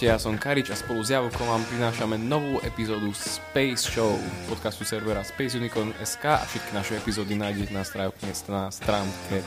Čaute, 0.00 0.16
ja 0.16 0.16
som 0.16 0.32
Karič 0.40 0.72
a 0.72 0.76
spolu 0.80 1.04
s 1.04 1.12
Javokom 1.12 1.44
vám 1.44 1.60
prinášame 1.68 2.16
novú 2.16 2.56
epizódu 2.64 3.12
Space 3.12 3.84
Show 3.84 4.16
podcastu 4.48 4.80
servera 4.80 5.20
Space 5.20 5.60
Unicorn 5.60 5.92
SK 6.00 6.24
a 6.24 6.40
všetky 6.40 6.72
naše 6.72 6.96
epizódy 6.96 7.36
nájdete 7.36 7.68
na, 7.68 7.84
stránke, 7.84 8.24
na 8.48 8.72
stránke 8.72 9.44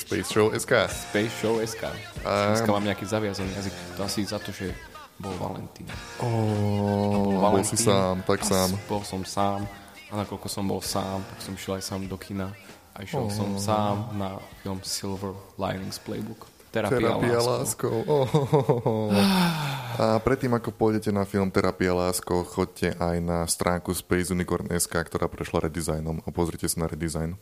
Space 0.00 0.32
Show 0.32 0.48
SK. 0.56 0.88
Space 0.88 1.34
Show 1.44 1.60
SK. 1.60 1.92
A- 2.24 2.56
Dneska 2.56 2.72
mám 2.72 2.88
nejaký 2.88 3.04
zaviazaný 3.04 3.52
jazyk, 3.52 3.76
to 3.76 4.00
asi 4.00 4.24
za 4.24 4.40
to, 4.40 4.48
že 4.48 4.72
bol 5.20 5.36
Valentín. 5.36 5.92
Oh, 6.24 7.44
bol 7.44 7.60
si 7.60 7.76
sám, 7.76 8.24
tak 8.24 8.40
sám. 8.40 8.72
Bol 8.88 9.04
som 9.04 9.20
sám 9.28 9.68
a 10.08 10.24
nakoľko 10.24 10.48
som 10.48 10.64
bol 10.64 10.80
sám, 10.80 11.20
tak 11.36 11.38
som 11.44 11.52
šiel 11.60 11.76
aj 11.76 11.84
sám 11.84 12.08
do 12.08 12.16
kina 12.16 12.48
a 12.96 13.04
išiel 13.04 13.28
som 13.28 13.60
sám 13.60 14.08
na 14.16 14.40
film 14.64 14.80
Silver 14.80 15.36
Linings 15.60 16.00
Playbook. 16.00 16.48
Terapia, 16.70 17.02
Terapia 17.02 17.38
láskou. 17.42 17.90
láskou. 17.90 17.96
Oh. 18.06 19.10
A 20.00 20.16
predtým, 20.16 20.54
ako 20.56 20.72
pôjdete 20.72 21.12
na 21.12 21.28
film 21.28 21.52
Terapia 21.52 21.92
láskou, 21.92 22.40
chodte 22.46 22.96
aj 22.96 23.20
na 23.20 23.44
stránku 23.44 23.92
Space 23.92 24.32
Unicorn 24.32 24.70
SK, 24.72 25.12
ktorá 25.12 25.28
prešla 25.28 25.68
redesignom 25.68 26.24
a 26.24 26.28
pozrite 26.32 26.64
sa 26.72 26.86
na 26.86 26.88
redesign. 26.88 27.36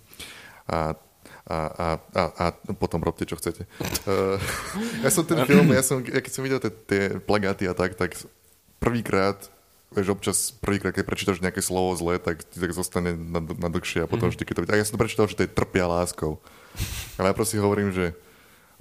A 0.66 0.98
a, 1.48 1.58
a, 1.72 1.86
a, 2.12 2.24
a 2.36 2.46
potom 2.76 3.00
robte, 3.00 3.24
čo 3.24 3.36
chcete. 3.36 3.64
Uh, 4.04 4.36
ja 5.04 5.08
som 5.08 5.24
ten 5.24 5.40
film, 5.48 5.72
ja, 5.72 5.80
som, 5.80 6.04
ja 6.04 6.20
keď 6.20 6.32
som 6.32 6.44
videl 6.44 6.60
tie, 6.60 7.16
plagáty 7.24 7.64
a 7.64 7.72
tak, 7.72 7.96
tak 7.96 8.16
prvýkrát, 8.76 9.36
vieš, 9.96 10.12
občas 10.12 10.36
prvýkrát, 10.52 10.92
keď 10.92 11.04
prečítaš 11.08 11.40
nejaké 11.40 11.64
slovo 11.64 11.96
zle, 11.96 12.20
tak 12.20 12.44
ti 12.44 12.60
tak 12.60 12.76
zostane 12.76 13.16
na, 13.16 13.40
na 13.40 13.68
dlhšie 13.72 14.04
a 14.04 14.10
potom 14.10 14.28
vždy, 14.28 14.44
keď 14.44 14.54
to. 14.60 14.62
A 14.72 14.76
ja 14.76 14.84
som 14.84 15.00
to 15.00 15.02
prečítal, 15.04 15.24
že 15.24 15.40
to 15.40 15.44
je 15.48 15.52
trpia 15.52 15.88
láskou. 15.88 16.36
Ale 17.16 17.32
ja 17.32 17.34
proste 17.36 17.56
hovorím, 17.56 17.96
že 17.96 18.12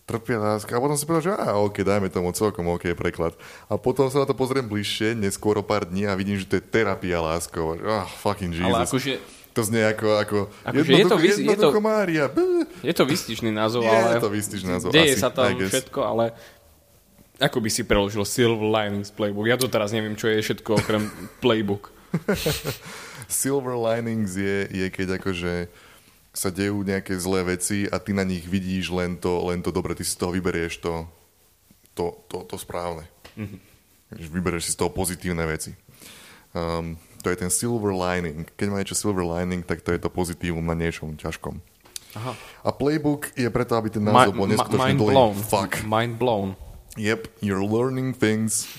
trpia 0.08 0.40
láska. 0.40 0.72
A 0.72 0.80
potom 0.80 0.96
si 0.96 1.04
povedal, 1.04 1.24
že 1.26 1.34
á, 1.36 1.52
ok, 1.54 1.84
dajme 1.84 2.08
tomu 2.08 2.32
celkom 2.32 2.64
ok 2.72 2.96
preklad. 2.96 3.36
A 3.68 3.76
potom 3.76 4.08
sa 4.08 4.24
na 4.24 4.26
to 4.26 4.32
pozriem 4.32 4.64
bližšie, 4.64 5.12
neskôr 5.14 5.60
o 5.60 5.64
pár 5.64 5.84
dní 5.84 6.08
a 6.08 6.16
vidím, 6.16 6.40
že 6.40 6.48
to 6.48 6.56
je 6.56 6.64
terapia 6.64 7.20
láskou. 7.20 7.76
Ah, 7.84 8.08
fucking 8.08 8.56
Jesus. 8.56 8.64
Ale 8.66 8.88
akože 8.88 9.14
To 9.52 9.66
znie 9.66 9.84
ako, 9.84 10.08
ako 10.16 10.38
Akože 10.64 10.92
je 10.94 11.04
to 11.04 11.18
je 11.18 11.58
to- 11.58 11.82
Mária. 11.82 12.30
Je 12.80 12.94
to 12.94 13.04
výstižný 13.04 13.50
názov, 13.50 13.84
Je 13.84 13.90
ale 13.90 14.22
to 14.22 14.30
výstižný 14.30 14.70
názov, 14.70 14.94
deje 14.94 15.18
asi, 15.18 15.20
sa 15.20 15.34
tam 15.34 15.50
všetko, 15.50 16.00
ale 16.00 16.26
ako 17.42 17.58
by 17.60 17.70
si 17.70 17.82
preložil 17.82 18.22
Silver 18.22 18.64
Linings 18.64 19.10
Playbook? 19.10 19.50
Ja 19.50 19.58
to 19.58 19.66
teraz 19.66 19.90
neviem, 19.90 20.14
čo 20.14 20.30
je 20.30 20.40
všetko 20.40 20.78
okrem 20.78 21.10
Playbook. 21.44 21.90
Silver 23.28 23.76
linings 23.76 24.40
je, 24.40 24.72
je 24.72 24.88
keď 24.88 25.20
akože 25.20 25.68
sa 26.38 26.54
dejú 26.54 26.86
nejaké 26.86 27.18
zlé 27.18 27.58
veci 27.58 27.90
a 27.90 27.98
ty 27.98 28.14
na 28.14 28.22
nich 28.22 28.46
vidíš 28.46 28.94
len 28.94 29.18
to, 29.18 29.50
len 29.50 29.66
to 29.66 29.74
dobre, 29.74 29.98
ty 29.98 30.06
si 30.06 30.14
z 30.14 30.22
toho 30.22 30.38
vyberieš 30.38 30.78
to, 30.78 31.10
to, 31.98 32.14
to, 32.30 32.46
to 32.46 32.56
správne. 32.62 33.10
Mm-hmm. 33.34 33.58
Vyberieš 34.30 34.70
si 34.70 34.78
z 34.78 34.78
toho 34.78 34.94
pozitívne 34.94 35.42
veci. 35.50 35.74
Um, 36.54 36.94
to 37.26 37.34
je 37.34 37.42
ten 37.42 37.50
silver 37.50 37.90
lining. 37.90 38.46
Keď 38.54 38.68
má 38.70 38.78
niečo 38.78 38.94
silver 38.94 39.26
lining, 39.26 39.66
tak 39.66 39.82
to 39.82 39.90
je 39.90 39.98
to 39.98 40.14
pozitívum 40.14 40.62
na 40.62 40.78
niečom 40.78 41.18
ťažkom. 41.18 41.58
Aha. 42.14 42.38
A 42.62 42.70
playbook 42.70 43.34
je 43.34 43.50
preto, 43.50 43.74
aby 43.74 43.90
ten 43.90 44.06
názov 44.06 44.38
bol 44.38 44.46
mi- 44.46 44.54
neskutočne 44.54 44.94
mind 44.94 45.02
dlhý. 45.02 45.14
blown. 45.18 45.36
Fuck. 45.42 45.72
Mind 45.90 46.22
blown. 46.22 46.54
Yep, 47.02 47.42
you're 47.42 47.66
learning 47.66 48.14
things. 48.14 48.70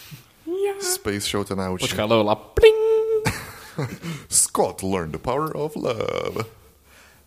Space 0.79 1.27
show 1.27 1.43
ťa 1.43 1.59
naučí. 1.59 1.91
Počkaj! 1.91 2.07
Scott 4.31 4.83
learned 4.83 5.11
the 5.11 5.23
power 5.23 5.51
of 5.55 5.75
love. 5.75 6.47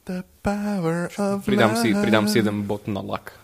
The 0.01 0.25
power 0.41 1.13
of 1.13 1.45
Pridám 1.45 1.77
love. 1.77 1.81
si, 1.85 1.93
pridám 1.93 2.25
si 2.25 2.41
jeden 2.41 2.65
bod 2.65 2.89
na 2.89 3.05
lak. 3.05 3.37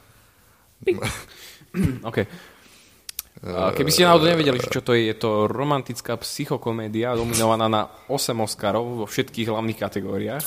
OK. 2.09 2.18
A 3.45 3.69
Keby 3.69 3.94
ste 3.94 4.09
náhodou 4.09 4.25
nevedeli, 4.25 4.57
že 4.57 4.73
čo 4.73 4.81
to 4.81 4.97
je, 4.97 5.13
je 5.13 5.16
to 5.18 5.45
romantická 5.45 6.18
psychokomédia 6.18 7.13
dominovaná 7.13 7.69
na 7.69 7.85
8 8.09 8.34
Oscarov 8.41 8.85
vo 8.97 9.06
všetkých 9.06 9.53
hlavných 9.53 9.78
kategóriách. 9.78 10.45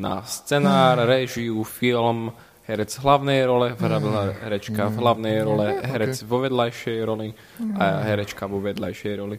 Na 0.00 0.24
scenár, 0.24 1.04
režiu, 1.04 1.60
film, 1.68 2.32
herec 2.64 2.88
hlavnej 3.04 3.44
role, 3.44 3.76
hlavná 3.76 4.32
herečka 4.40 4.88
v 4.88 4.96
hlavnej 4.96 5.36
role, 5.44 5.66
herec 5.84 6.16
vo 6.24 6.40
vedľajšej 6.40 6.98
roli 7.04 7.36
a 7.76 8.08
herečka 8.08 8.48
vo 8.48 8.64
vedľajšej 8.64 9.14
roli. 9.20 9.36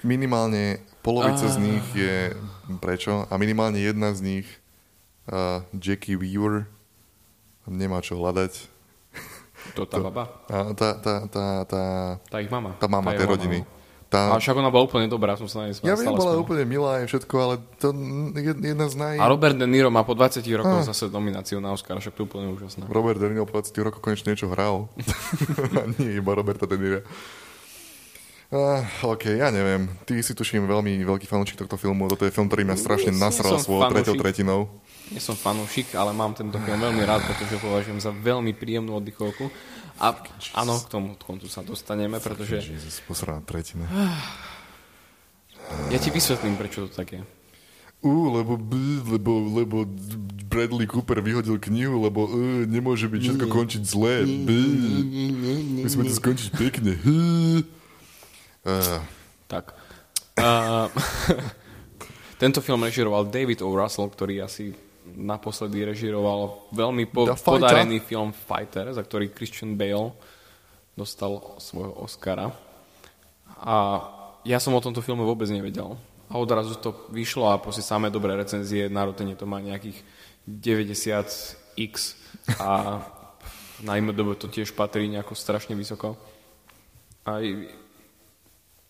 Minimálne 0.00 0.80
polovica 1.04 1.44
z 1.44 1.60
nich 1.60 1.84
je... 1.92 2.32
Prečo? 2.80 3.28
A 3.28 3.36
minimálne 3.36 3.76
jedna 3.76 4.16
z 4.16 4.24
nich, 4.24 4.48
uh, 5.28 5.62
Jackie 5.72 6.16
Weaver, 6.16 6.66
nemá 7.64 8.00
čo 8.00 8.16
hľadať. 8.16 8.70
To 9.78 9.86
tá 9.86 10.02
baba, 10.02 10.26
A 10.50 10.74
tá, 10.74 10.98
tá, 10.98 11.14
tá, 11.30 11.44
tá, 11.62 11.82
tá 12.18 12.36
ich 12.42 12.50
mama. 12.50 12.74
tá 12.82 12.90
mama 12.90 13.14
tej 13.14 13.22
jeho 13.22 13.30
rodiny. 13.30 13.58
mama. 13.62 13.80
Tá, 14.12 14.28
A 14.28 14.36
však 14.36 14.60
ona 14.60 14.68
bola 14.68 14.84
úplne 14.84 15.08
dobrá, 15.08 15.40
som 15.40 15.48
sa 15.48 15.64
na 15.64 15.72
nej 15.72 15.78
ja 15.80 15.96
viem, 15.96 16.12
bola 16.12 16.36
smial. 16.36 16.44
úplne 16.44 16.68
milá 16.68 17.00
je 17.00 17.08
všetko, 17.08 17.34
ale 17.40 17.54
to 17.80 17.96
jed- 18.36 18.60
jedna 18.60 18.84
z 18.92 18.94
naj... 19.00 19.16
A 19.16 19.24
Robert 19.24 19.56
De 19.56 19.64
Niro 19.64 19.88
má 19.88 20.04
po 20.04 20.12
20 20.12 20.44
rokoch 20.52 20.84
zase 20.84 21.08
nomináciu 21.08 21.64
na 21.64 21.72
Oscar, 21.72 21.96
však 21.96 22.12
to 22.12 22.20
je 22.20 22.26
úplne 22.28 22.52
úžasné. 22.52 22.84
Robert 22.92 23.16
De 23.16 23.32
Niro 23.32 23.48
po 23.48 23.56
20 23.56 23.72
rokov 23.80 24.04
konečne 24.04 24.36
niečo 24.36 24.52
hral. 24.52 24.92
A 24.92 25.88
Nie 25.96 26.20
iba 26.20 26.36
Roberta 26.36 26.68
De 26.68 26.76
Niro. 26.76 27.00
Ah, 28.52 28.84
OK, 29.08 29.32
ja 29.32 29.48
neviem. 29.48 29.88
Ty 30.04 30.20
si 30.20 30.36
tuším 30.36 30.68
veľmi 30.68 31.00
veľký 31.08 31.24
fanúšik 31.24 31.56
tohto 31.56 31.80
filmu. 31.80 32.04
Toto 32.12 32.28
je 32.28 32.34
film, 32.36 32.52
ktorý 32.52 32.68
mňa 32.68 32.76
strašne 32.76 33.16
nasral 33.16 33.56
svojou 33.56 33.88
treťou 33.88 34.20
tretinou. 34.20 34.68
Nie 35.12 35.20
som 35.20 35.36
fanúšik, 35.36 35.92
ale 35.92 36.16
mám 36.16 36.32
tento 36.32 36.56
film 36.56 36.80
veľmi 36.80 37.04
rád, 37.04 37.20
pretože 37.28 37.52
ho 37.56 37.60
považujem 37.60 38.00
za 38.00 38.08
veľmi 38.08 38.56
príjemnú 38.56 38.96
oddychovku. 38.96 39.52
A 40.00 40.16
áno, 40.56 40.80
k 40.80 40.88
tomu 40.88 41.12
kontu 41.20 41.52
sa 41.52 41.60
dostaneme, 41.60 42.16
pretože 42.16 42.64
posraná 43.04 43.44
tretina. 43.44 43.84
ja 45.92 45.98
ti 46.00 46.08
vysvetlím, 46.08 46.56
prečo 46.56 46.88
to 46.88 46.96
tak 46.96 47.12
je. 47.12 47.20
Ú, 48.02 48.34
lebo, 48.34 48.58
lebo, 49.14 49.32
lebo 49.62 49.76
Bradley 50.50 50.90
Cooper 50.90 51.22
vyhodil 51.22 51.54
knihu, 51.62 52.02
lebo 52.02 52.26
uh, 52.26 52.66
nemôže 52.66 53.06
byť 53.06 53.20
všetko 53.22 53.46
končiť 53.46 53.82
zle. 53.86 54.26
B. 54.26 54.50
Musíme 55.86 56.10
to 56.10 56.14
skončiť 56.18 56.48
pekne. 56.58 56.98
Uh, 58.66 58.98
Tak. 59.46 59.70
Uh, 60.34 60.90
tento 62.42 62.58
film 62.58 62.82
režiroval 62.82 63.30
David 63.30 63.62
O. 63.62 63.70
Russell, 63.70 64.10
ktorý 64.10 64.42
asi 64.42 64.74
naposledy 65.06 65.82
režiroval 65.82 66.70
veľmi 66.70 67.10
po- 67.10 67.30
podarený 67.34 68.02
film 68.02 68.30
Fighter, 68.30 68.94
za 68.94 69.02
ktorý 69.02 69.34
Christian 69.34 69.74
Bale 69.74 70.14
dostal 70.94 71.58
svojho 71.58 71.96
Oscara. 71.98 72.52
A 73.62 73.76
ja 74.42 74.58
som 74.58 74.74
o 74.74 74.82
tomto 74.82 75.02
filme 75.02 75.22
vôbec 75.22 75.46
nevedel. 75.50 75.94
A 76.32 76.40
odrazu 76.40 76.78
to 76.80 77.06
vyšlo 77.12 77.52
a 77.52 77.60
proste 77.60 77.84
samé 77.84 78.08
dobré 78.08 78.32
recenzie, 78.32 78.88
na 78.88 79.04
Rotene 79.04 79.36
to 79.36 79.44
má 79.44 79.60
nejakých 79.60 80.00
90x 80.48 82.16
a 82.58 83.02
na 83.86 83.98
IMDb 83.98 84.38
to 84.38 84.48
tiež 84.48 84.72
patrí 84.72 85.10
nejako 85.10 85.34
strašne 85.36 85.74
vysoko. 85.76 86.16
A 87.22 87.38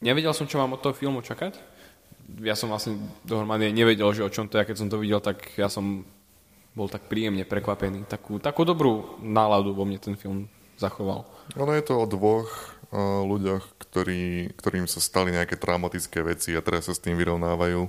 nevedel 0.00 0.32
som, 0.32 0.48
čo 0.48 0.60
mám 0.60 0.76
od 0.76 0.80
toho 0.80 0.94
filmu 0.96 1.20
čakať. 1.20 1.71
Ja 2.42 2.56
som 2.56 2.72
vlastne 2.72 2.98
dohromady 3.26 3.70
nevedel, 3.70 4.10
že 4.14 4.26
o 4.26 4.32
čom 4.32 4.48
to 4.48 4.58
je. 4.58 4.62
A 4.64 4.68
keď 4.68 4.76
som 4.82 4.88
to 4.88 5.02
videl, 5.02 5.20
tak 5.22 5.42
ja 5.58 5.66
som 5.70 6.06
bol 6.72 6.88
tak 6.88 7.06
príjemne 7.06 7.44
prekvapený. 7.44 8.08
Takú, 8.08 8.40
takú 8.40 8.64
dobrú 8.64 9.20
náladu 9.20 9.76
vo 9.76 9.84
mne 9.84 10.00
ten 10.00 10.16
film 10.16 10.48
zachoval. 10.80 11.28
Ono 11.60 11.72
je 11.76 11.84
to 11.84 11.94
o 12.00 12.06
dvoch 12.08 12.48
uh, 12.90 13.22
ľuďoch, 13.22 13.76
ktorí, 13.76 14.56
ktorým 14.56 14.88
sa 14.88 14.98
stali 14.98 15.36
nejaké 15.36 15.60
traumatické 15.60 16.24
veci 16.24 16.56
a 16.56 16.64
teraz 16.64 16.88
sa 16.88 16.96
s 16.96 17.02
tým 17.02 17.14
vyrovnávajú. 17.20 17.86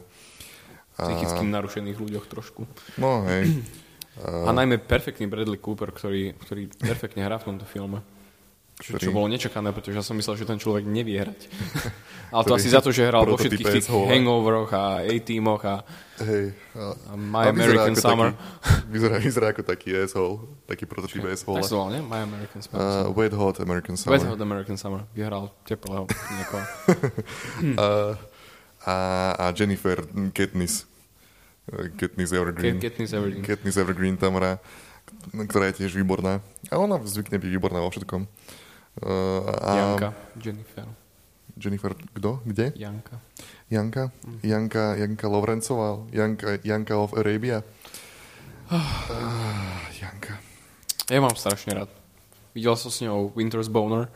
Psychicky 0.93 1.49
narušených 1.49 1.97
ľuďoch 1.97 2.25
trošku. 2.29 2.69
No 3.01 3.25
hej. 3.25 3.49
A 4.21 4.53
najmä 4.53 4.77
perfektný 4.77 5.25
Bradley 5.25 5.57
Cooper, 5.57 5.89
ktorý, 5.89 6.37
ktorý 6.37 6.69
perfektne 6.77 7.25
hrá 7.25 7.41
v 7.41 7.49
tomto 7.49 7.65
filme. 7.65 8.05
Čo, 8.73 8.97
čo 8.97 9.05
Ktorý- 9.05 9.13
bolo 9.13 9.27
nečakané, 9.29 9.69
pretože 9.69 9.95
ja 9.95 10.03
som 10.03 10.17
myslel, 10.17 10.33
že 10.33 10.49
ten 10.49 10.57
človek 10.57 10.81
nevie 10.83 11.21
hrať. 11.21 11.45
Ale 12.33 12.41
to 12.43 12.57
asi 12.57 12.73
za 12.73 12.81
to, 12.81 12.89
že 12.89 13.05
hral 13.05 13.21
vo 13.23 13.37
všetkých 13.37 13.69
tých 13.69 13.85
asshole. 13.85 14.09
hangoveroch 14.09 14.73
a 14.73 15.05
A-teamoch 15.05 15.61
a 15.61 15.85
Hej. 16.17 16.57
A 17.05 17.13
My 17.13 17.49
American 17.53 17.93
ako 17.93 18.01
Summer. 18.01 18.29
Taký, 18.33 18.89
vyzerá, 18.89 19.15
vyzerá 19.21 19.47
ako 19.53 19.61
taký 19.61 19.89
asshole. 19.93 20.35
Taký 20.65 20.89
prototyp 20.89 21.21
asshole. 21.25 21.61
tak 21.61 21.69
volal, 21.69 21.89
nie? 21.93 22.01
My 22.01 22.25
American 22.25 22.61
Summer. 22.65 22.81
Uh, 22.81 23.13
Wet 23.13 23.33
Hot 23.33 23.57
American 23.61 23.93
Summer. 23.93 24.17
Wet 24.17 24.25
Hot 24.25 24.41
American 24.41 24.77
Summer. 24.77 25.01
Vyhral 25.13 25.53
teplého 25.65 26.09
niekoho. 26.09 26.63
Uh, 27.77 28.17
a, 28.83 28.95
a 29.37 29.45
Jennifer 29.53 30.01
Katniss. 30.33 30.89
Uh, 31.69 31.87
Katniss 31.95 32.33
Evergreen. 32.33 32.81
Katniss 32.81 33.13
Everdeen. 33.13 33.45
Katniss 33.45 33.77
Evergreen 33.77 34.17
tam 34.17 34.35
hrá, 34.35 34.59
ktorá 35.33 35.71
je 35.71 35.83
tiež 35.83 35.93
výborná. 35.93 36.39
A 36.67 36.75
ona 36.77 36.99
zvykne 37.01 37.37
byť 37.37 37.49
výborná 37.49 37.79
vo 37.79 37.89
všetkom. 37.89 38.21
Uh, 38.93 39.41
a 39.59 39.69
Janka. 39.73 40.09
Jennifer. 40.37 40.85
Jennifer, 41.53 41.93
kto? 42.13 42.41
Kde? 42.43 42.73
Janka. 42.73 43.17
Janka? 43.69 44.09
Janka, 44.41 44.97
Janka 44.97 45.25
Lovrencová? 45.27 46.01
Janka, 46.09 46.57
Janka 46.61 46.97
of 46.97 47.13
Arabia? 47.13 47.61
Uh, 48.69 48.79
Janka. 49.93 50.37
Ja 51.09 51.19
mám 51.19 51.35
strašne 51.35 51.83
rád. 51.83 51.89
Videl 52.53 52.73
som 52.73 52.89
s 52.89 53.01
ňou 53.01 53.33
Winter's 53.33 53.67
Boner. 53.67 54.09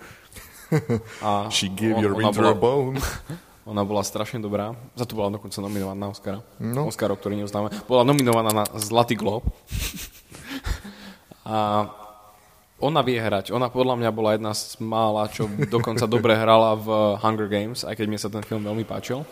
A 1.22 1.46
She 1.54 1.70
gave 1.70 1.98
on- 1.98 2.04
your 2.04 2.14
winter 2.14 2.46
a 2.46 2.54
bola- 2.54 2.94
bone. 2.94 2.98
Ona 3.70 3.84
bola 3.84 4.00
strašne 4.00 4.40
dobrá. 4.40 4.72
Za 4.96 5.04
to 5.04 5.20
bola 5.20 5.28
dokonca 5.28 5.60
nominovaná 5.60 6.00
na 6.00 6.08
Oscara. 6.08 6.40
No. 6.56 6.88
Oscar, 6.88 7.12
ktorý 7.12 7.36
neuznáme. 7.36 7.68
Bola 7.84 8.08
nominovaná 8.08 8.56
na 8.56 8.64
Zlatý 8.80 9.20
glob. 9.20 9.44
A 11.48 11.88
ona 12.78 13.02
vie 13.02 13.18
hrať. 13.18 13.56
Ona 13.56 13.72
podľa 13.72 13.96
mňa 13.98 14.12
bola 14.12 14.36
jedna 14.36 14.52
z 14.52 14.78
mála, 14.84 15.32
čo 15.32 15.48
dokonca 15.48 16.06
dobre 16.06 16.36
hrala 16.36 16.76
v 16.76 17.18
Hunger 17.24 17.48
Games, 17.48 17.88
aj 17.88 17.96
keď 17.96 18.08
mi 18.12 18.20
sa 18.20 18.28
ten 18.28 18.44
film 18.44 18.68
veľmi 18.68 18.84
páčil. 18.84 19.24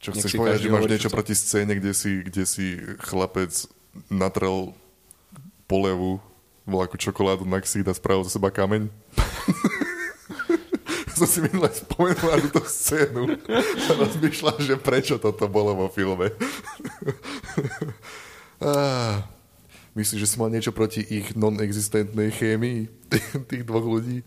Čo 0.00 0.12
Nech 0.12 0.24
chceš 0.24 0.36
povedať, 0.36 0.60
že 0.64 0.68
máš 0.68 0.84
hovorí, 0.84 0.92
niečo 0.96 1.10
proti 1.12 1.34
scéne, 1.36 1.72
kde 1.76 1.92
si, 1.92 2.20
kde 2.20 2.44
si 2.44 2.76
chlapec 3.00 3.52
natrel 4.12 4.76
polevu 5.64 6.20
voľakú 6.64 6.96
čokoládu 7.00 7.48
na 7.48 7.58
ksít 7.58 7.88
a 7.88 7.96
spravil 7.96 8.24
za 8.28 8.36
seba 8.36 8.52
kameň? 8.52 8.88
som 11.20 11.28
si 11.28 11.44
minule 11.44 11.68
spomenul 11.68 12.32
na 12.32 12.40
túto 12.40 12.64
scénu 12.64 13.36
a 13.52 13.90
rozmýšľam, 13.92 14.56
že 14.64 14.74
prečo 14.80 15.20
toto 15.20 15.44
bolo 15.52 15.76
vo 15.76 15.86
filme. 15.92 16.32
Ah, 18.60 19.24
Myslíš, 19.98 20.22
že 20.22 20.28
si 20.30 20.36
mal 20.38 20.54
niečo 20.54 20.70
proti 20.70 21.02
ich 21.02 21.34
non-existentnej 21.34 22.30
chémii 22.30 22.86
tých, 23.50 23.62
dvoch 23.66 23.82
ľudí? 23.82 24.22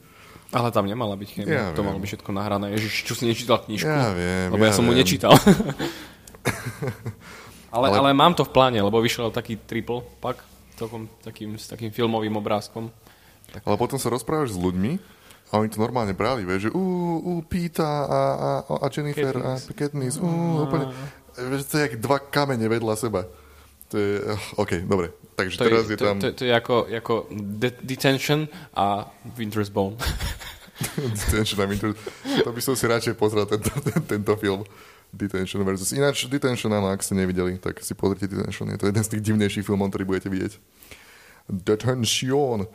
Ale 0.54 0.70
tam 0.70 0.86
nemala 0.86 1.18
byť 1.18 1.30
chémia. 1.34 1.54
Ja 1.54 1.66
to 1.74 1.82
viem. 1.82 1.88
malo 1.90 2.00
byť 2.04 2.10
všetko 2.14 2.30
nahrané. 2.36 2.76
Ježiš, 2.78 3.10
čo 3.10 3.14
si 3.18 3.26
nečítal 3.26 3.64
knižku? 3.66 3.90
Ja 3.90 4.14
viem, 4.14 4.54
Lebo 4.54 4.64
ja, 4.64 4.70
ja 4.70 4.78
som 4.78 4.86
mu 4.86 4.94
viem. 4.94 5.02
nečítal. 5.02 5.34
ale, 7.74 7.88
ale... 7.90 7.96
ale 7.98 8.10
mám 8.14 8.38
to 8.38 8.46
v 8.46 8.52
pláne, 8.54 8.78
lebo 8.78 9.02
vyšiel 9.02 9.34
taký 9.34 9.58
triple 9.58 10.06
pak 10.22 10.44
celkom 10.78 11.10
takým, 11.24 11.58
s 11.58 11.70
takým 11.70 11.90
filmovým 11.90 12.36
obrázkom. 12.38 12.92
Ale 13.66 13.76
potom 13.78 13.98
sa 14.02 14.10
rozprávaš 14.10 14.54
s 14.54 14.60
ľuďmi 14.60 14.98
a 15.54 15.62
oni 15.62 15.70
to 15.70 15.78
normálne 15.78 16.18
brali, 16.18 16.42
vieš, 16.42 16.70
že 16.70 16.72
ú, 16.74 16.86
ú, 17.22 17.34
Pita 17.46 17.86
a, 17.86 18.22
a, 18.34 18.50
a 18.82 18.86
Jennifer 18.90 19.38
Katniss. 19.38 19.70
a 19.70 19.74
Katniss, 19.78 20.16
ú, 20.18 20.30
úplne, 20.66 20.90
vieš, 21.38 21.70
to 21.70 21.78
je 21.78 21.86
jak 21.86 21.96
dva 22.02 22.18
kamene 22.18 22.66
vedľa 22.66 22.98
seba. 22.98 23.30
To 23.94 24.02
je, 24.02 24.26
uh, 24.26 24.62
OK, 24.66 24.90
dobre. 24.90 25.14
Takže 25.38 25.56
To 25.62 25.64
teraz 25.70 25.86
je, 25.86 25.94
je, 25.94 25.98
to, 26.02 26.06
tam 26.06 26.18
to, 26.18 26.28
to 26.34 26.44
je 26.50 26.54
ako, 26.54 26.76
ako 26.90 27.14
de- 27.30 27.78
Detention 27.86 28.50
a 28.74 29.06
Winter's 29.38 29.70
Bone. 29.70 29.94
Detention 31.22 31.62
a 31.62 31.66
Winter. 31.70 31.94
To 32.42 32.50
by 32.50 32.62
som 32.62 32.74
si 32.74 32.90
radšej 32.90 33.14
pozrel 33.14 33.46
tento, 33.46 33.70
ten, 33.86 34.02
tento 34.18 34.34
film. 34.42 34.66
Detention 35.14 35.62
versus... 35.62 35.94
Ináč 35.94 36.26
Detention, 36.26 36.74
áno, 36.74 36.90
ak 36.90 37.06
ste 37.06 37.14
nevideli, 37.14 37.62
tak 37.62 37.86
si 37.86 37.94
pozrite 37.94 38.26
Detention. 38.26 38.74
Je 38.74 38.82
to 38.82 38.90
jeden 38.90 39.04
z 39.06 39.10
tých 39.14 39.24
divnejších 39.30 39.62
filmov, 39.62 39.94
ktorý 39.94 40.10
budete 40.10 40.34
vidieť. 40.34 40.58
Detention. 41.54 42.66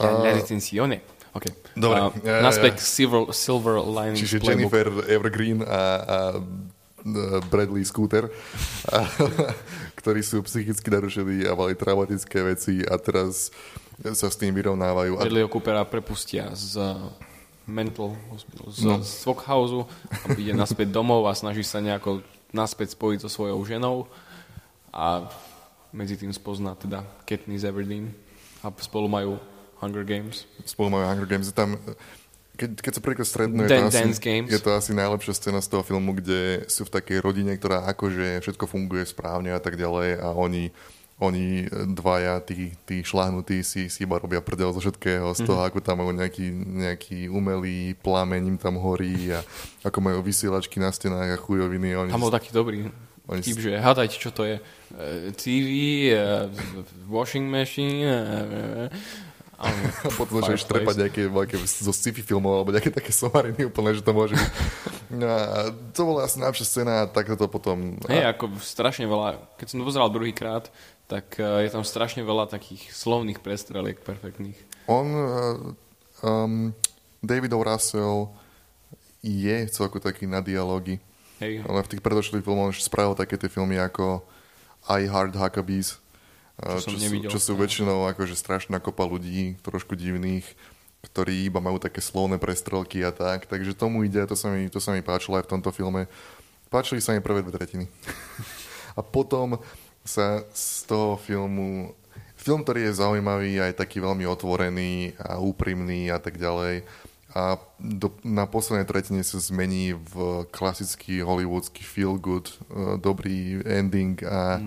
La 0.00 0.32
Detenzione. 0.40 1.04
Okay. 1.36 1.52
Dobre. 1.76 1.96
A 2.00 2.12
ja, 2.24 2.44
naspäť 2.44 2.80
k 2.80 2.84
Silver, 2.84 3.32
Silver 3.32 3.80
Lining 3.80 4.20
Čiže 4.20 4.40
Playbook. 4.40 4.72
Jennifer 4.72 4.88
Evergreen 5.08 5.60
a, 5.64 5.68
a 5.68 6.16
Bradley 7.48 7.82
Scooter, 7.82 8.30
a, 8.88 8.98
ktorí 10.00 10.22
sú 10.22 10.38
psychicky 10.46 10.86
narušení 10.86 11.44
a 11.44 11.54
mali 11.54 11.74
traumatické 11.74 12.42
veci 12.46 12.82
a 12.82 12.94
teraz 12.96 13.50
sa 14.14 14.30
s 14.30 14.36
tým 14.36 14.54
vyrovnávajú. 14.54 15.18
Bradleyho 15.18 15.50
Coopera 15.50 15.82
prepustia 15.82 16.50
z 16.54 16.78
mental 17.62 18.14
hospital, 18.30 18.66
z, 18.70 18.78
No. 18.82 18.94
z 19.02 19.22
Fockhouse 19.22 19.86
a 20.26 20.34
ide 20.34 20.50
naspäť 20.50 20.90
domov 20.90 21.26
a 21.26 21.34
snaží 21.34 21.62
sa 21.62 21.78
nejako 21.78 22.22
naspäť 22.50 22.94
spojiť 22.94 23.18
so 23.22 23.30
svojou 23.30 23.62
ženou 23.62 24.06
a 24.90 25.30
medzi 25.94 26.18
tým 26.18 26.32
spozná 26.32 26.74
teda 26.74 27.06
Katniss 27.22 27.62
Everdeen 27.62 28.10
a 28.60 28.70
spolu 28.78 29.06
majú 29.06 29.38
Hunger 29.78 30.02
Games. 30.02 30.46
spolu 30.62 30.90
majú 30.90 31.04
Hunger 31.06 31.26
Games. 31.26 31.50
Tam, 31.50 31.74
keď, 32.54 32.70
keď 32.78 32.92
sa 32.92 33.00
prvýkrát 33.00 33.24
stretnú, 33.26 33.58
je 33.58 33.68
Dan- 33.68 33.82
to, 33.82 33.88
asi, 33.88 33.96
Dance 33.98 34.20
Games. 34.20 34.48
je 34.48 34.58
to 34.58 34.70
asi 34.70 34.92
najlepšia 34.92 35.32
scéna 35.32 35.58
z 35.58 35.68
toho 35.68 35.82
filmu, 35.82 36.12
kde 36.12 36.40
sú 36.66 36.84
v 36.84 36.92
takej 36.92 37.18
rodine, 37.18 37.52
ktorá 37.52 37.88
akože 37.88 38.40
všetko 38.40 38.64
funguje 38.66 39.02
správne 39.04 39.50
a 39.50 39.58
tak 39.58 39.74
ďalej 39.74 40.16
a 40.16 40.30
oni, 40.30 40.68
oni 41.18 41.64
dvaja, 41.88 42.40
tí, 42.40 42.74
tí 42.80 43.00
šláhnutí 43.00 43.62
si, 43.62 43.86
si 43.86 44.02
iba 44.02 44.16
robia 44.16 44.38
prdel 44.38 44.68
zo 44.70 44.80
všetkého, 44.80 45.32
z 45.32 45.42
toho, 45.42 45.58
Mhm. 45.58 45.66
ako 45.66 45.78
tam 45.80 45.96
majú 45.98 46.12
nejaký, 46.12 46.46
nejaký 46.52 47.18
umelý 47.28 47.94
plameň 47.96 48.42
im 48.46 48.58
tam 48.58 48.76
horí 48.76 49.30
a 49.30 49.40
ako 49.82 49.98
majú 50.00 50.18
vysielačky 50.20 50.76
na 50.76 50.88
stenách 50.88 51.30
a 51.30 51.38
chujoviny. 51.38 51.94
Oni 51.96 52.10
Tam 52.10 52.20
bol 52.20 52.30
taký 52.30 52.50
dobrý 52.50 52.90
Oni 53.24 53.38
tip, 53.38 53.54
s- 53.54 53.62
že 53.62 53.78
hádajte, 53.78 54.18
čo 54.18 54.28
to 54.28 54.42
je. 54.42 54.58
E, 54.90 55.30
TV, 55.32 55.68
e, 56.10 56.50
washing 57.06 57.46
machine 57.46 58.02
e, 58.02 58.90
potom 60.18 60.42
začali 60.42 60.58
Fireplace. 60.58 60.66
štrepať 60.66 60.94
nejaké, 60.98 61.22
nejaké 61.30 61.56
zo 61.62 61.92
sci-fi 61.94 62.22
filmov 62.22 62.62
alebo 62.62 62.70
nejaké 62.74 62.90
také 62.90 63.14
somariny 63.14 63.70
úplne, 63.70 63.94
že 63.94 64.02
to 64.02 64.12
môže 64.12 64.34
byť. 64.34 64.50
No 65.12 65.26
a 65.28 65.70
to 65.92 66.00
bola 66.08 66.24
asi 66.24 66.40
najlepšia 66.40 66.66
scéna 66.66 66.92
a 67.04 67.10
takto 67.10 67.36
to 67.36 67.46
potom... 67.46 68.00
Hej, 68.08 68.32
ako 68.32 68.56
strašne 68.58 69.04
veľa, 69.06 69.38
keď 69.60 69.66
som 69.68 69.78
to 69.78 69.86
pozeral 69.86 70.08
druhýkrát, 70.08 70.72
tak 71.06 71.36
e, 71.36 71.68
je 71.68 71.70
tam 71.70 71.84
strašne 71.84 72.24
veľa 72.24 72.48
takých 72.48 72.90
slovných 72.90 73.44
prestreliek 73.44 74.00
perfektných. 74.00 74.56
On, 74.88 75.06
um, 76.24 76.72
David. 77.22 77.54
Russell 77.54 78.32
je 79.22 79.56
celku 79.70 80.02
taký 80.02 80.26
na 80.26 80.42
dialógy, 80.42 80.98
Hej, 81.38 81.62
ale 81.62 81.86
v 81.86 81.90
tých 81.94 82.02
predošlých 82.02 82.42
filmoch 82.42 82.74
už 82.74 82.82
spravil 82.82 83.14
také 83.14 83.38
tie 83.38 83.46
filmy 83.46 83.78
ako 83.78 84.26
I 84.90 85.06
Heart 85.06 85.38
Huckabees, 85.38 86.01
Čo 86.62 86.78
som 86.78 86.94
sú, 86.94 87.14
čo 87.26 87.38
sú 87.42 87.52
väčšinou 87.58 88.06
akože 88.14 88.38
strašná 88.38 88.78
kopa 88.78 89.02
ľudí, 89.02 89.58
trošku 89.66 89.98
divných, 89.98 90.46
ktorí 91.02 91.50
iba 91.50 91.58
majú 91.58 91.82
také 91.82 91.98
slovné 91.98 92.38
prestrelky 92.38 93.02
a 93.02 93.10
tak, 93.10 93.50
takže 93.50 93.74
tomu 93.74 94.06
ide, 94.06 94.22
to 94.30 94.38
sa 94.38 94.54
mi, 94.54 94.70
to 94.70 94.78
sa 94.78 94.94
mi 94.94 95.02
páčilo 95.02 95.42
aj 95.42 95.50
v 95.50 95.52
tomto 95.58 95.74
filme. 95.74 96.06
Páčili 96.70 97.02
sa 97.02 97.12
mi 97.12 97.20
prvé 97.20 97.42
dve 97.42 97.58
tretiny. 97.58 97.90
a 98.98 99.02
potom 99.02 99.58
sa 100.06 100.46
z 100.54 100.86
toho 100.86 101.18
filmu 101.18 101.94
film, 102.38 102.66
ktorý 102.66 102.90
je 102.90 102.98
zaujímavý, 102.98 103.62
aj 103.62 103.78
taký 103.78 104.02
veľmi 104.02 104.26
otvorený 104.26 105.14
a 105.18 105.38
úprimný 105.38 106.10
a 106.10 106.18
tak 106.18 106.38
ďalej. 106.38 106.82
A 107.32 107.56
do, 107.80 108.12
na 108.20 108.44
poslednej 108.44 108.84
tretine 108.84 109.22
sa 109.24 109.40
zmení 109.40 109.96
v 109.96 110.44
klasický 110.52 111.24
hollywoodsky 111.24 111.80
feel 111.80 112.20
good, 112.20 112.52
uh, 112.68 113.00
dobrý 113.00 113.62
ending 113.64 114.20
a 114.26 114.60